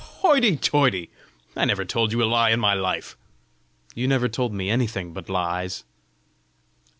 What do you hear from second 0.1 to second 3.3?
"Hoity toity! I never told you a lie in my life!"